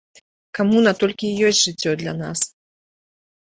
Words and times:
Камуна 0.59 0.93
толькі 1.03 1.25
і 1.33 1.43
ёсць 1.49 1.61
жыццё 1.67 1.91
для 2.01 2.13
нас. 2.23 2.39